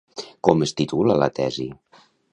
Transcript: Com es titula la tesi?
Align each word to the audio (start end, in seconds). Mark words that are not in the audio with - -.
Com 0.47 0.65
es 0.67 0.73
titula 0.79 1.19
la 1.25 1.31
tesi? 1.41 1.71